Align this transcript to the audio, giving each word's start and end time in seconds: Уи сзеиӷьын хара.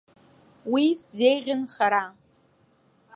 Уи 0.71 0.85
сзеиӷьын 1.01 1.61
хара. 1.73 2.05